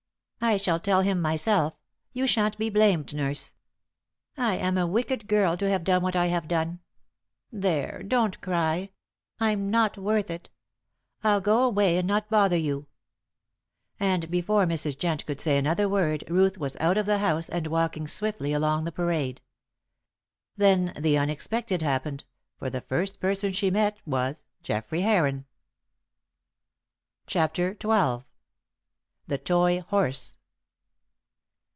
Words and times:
"I 0.43 0.57
shall 0.57 0.79
tell 0.79 1.01
him 1.01 1.21
myself; 1.21 1.75
you 2.13 2.25
shan't 2.25 2.57
be 2.57 2.71
blamed, 2.71 3.13
nurse. 3.13 3.53
I 4.35 4.55
am 4.55 4.75
a 4.75 4.87
wicked 4.87 5.27
girl 5.27 5.55
to 5.57 5.69
have 5.69 5.83
done 5.83 6.01
what 6.01 6.15
I 6.15 6.25
have 6.27 6.47
done. 6.47 6.79
There, 7.51 8.01
don't 8.01 8.41
cry, 8.41 8.89
I'm 9.39 9.69
not 9.69 9.99
worth 9.99 10.31
it. 10.31 10.49
I'll 11.23 11.41
go 11.41 11.61
away 11.63 11.97
and 11.97 12.07
not 12.07 12.31
bother 12.31 12.57
you." 12.57 12.87
And 13.99 14.31
before 14.31 14.65
Mrs. 14.65 14.97
Jent 14.97 15.27
could 15.27 15.39
say 15.39 15.59
another 15.59 15.87
word 15.87 16.23
Ruth 16.27 16.57
was 16.57 16.75
out 16.77 16.97
of 16.97 17.05
the 17.05 17.19
house 17.19 17.47
and 17.47 17.67
walking 17.67 18.07
swiftly 18.07 18.51
along 18.51 18.83
the 18.85 18.91
parade. 18.91 19.41
Then 20.57 20.91
the 20.99 21.19
unexpected 21.19 21.83
happened, 21.83 22.23
for 22.57 22.71
the 22.71 22.81
first 22.81 23.19
person 23.19 23.53
she 23.53 23.69
met 23.69 23.99
was 24.07 24.43
Geoffrey 24.63 25.01
Heron! 25.01 25.45
CHAPTER 27.27 27.77
XII. 27.79 28.23
THE 29.27 29.37
TOY 29.37 29.81
HORSE. 29.87 30.37